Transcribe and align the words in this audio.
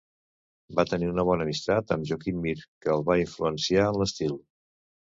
Va 0.79 0.85
tenir 0.91 1.09
una 1.11 1.25
bona 1.27 1.45
amistat 1.47 1.95
amb 1.97 2.09
Joaquim 2.13 2.43
Mir, 2.47 2.57
que 2.87 2.93
el 2.97 3.07
va 3.13 3.21
influenciar 3.27 3.87
en 3.93 4.03
l'estil. 4.03 4.37